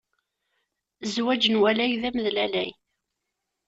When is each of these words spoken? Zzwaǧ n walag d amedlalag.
Zzwaǧ 1.07 1.43
n 1.49 1.55
walag 1.61 1.93
d 2.01 2.03
amedlalag. 2.07 2.71